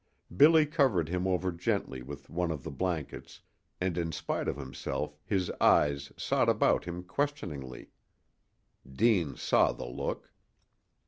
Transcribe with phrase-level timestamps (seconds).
[0.35, 3.39] Billy covered him over gently with one of the blankets,
[3.79, 7.91] and in spite of himself his eyes sought about him questioningly.
[8.91, 10.31] Deane saw the look.